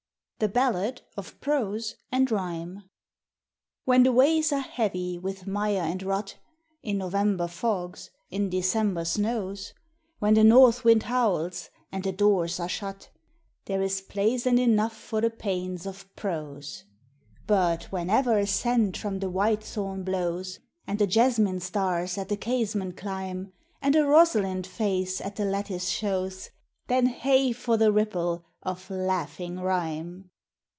[0.39, 2.89] THE BALLAD OF PROSE AND RHYME.
[3.85, 6.39] When the ways are heavy with mire and rut,
[6.81, 9.71] In November fogs, in December snows,
[10.17, 13.11] When the North Wind howls, and the doors are shut,—
[13.65, 16.85] There is place and enough for the pains of prose;
[17.45, 20.57] But whenever a scent from the whitethorn blows,
[20.87, 25.89] And the jasmine stars at the casement climb, And a Jvosalind face at the lattice
[25.89, 26.49] shows,
[26.87, 27.51] Then hey!
[27.51, 30.29] for the ripple of laughing rhyme